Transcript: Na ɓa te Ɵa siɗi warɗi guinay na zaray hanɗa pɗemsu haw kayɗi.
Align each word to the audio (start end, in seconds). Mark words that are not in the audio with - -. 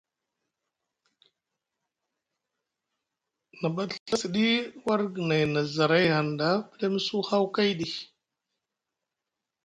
Na 3.59 3.67
ɓa 3.75 3.83
te 3.89 3.95
Ɵa 4.09 4.15
siɗi 4.21 4.45
warɗi 4.85 5.11
guinay 5.15 5.43
na 5.53 5.61
zaray 5.75 6.05
hanɗa 6.15 6.47
pɗemsu 6.71 7.17
haw 7.29 7.45
kayɗi. 7.55 7.87